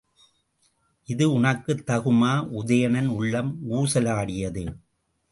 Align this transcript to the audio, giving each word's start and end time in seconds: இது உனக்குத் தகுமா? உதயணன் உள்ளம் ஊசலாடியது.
இது 1.05 1.31
உனக்குத் 1.31 1.89
தகுமா? 1.89 2.47
உதயணன் 2.51 3.07
உள்ளம் 3.07 3.71
ஊசலாடியது. 3.71 4.63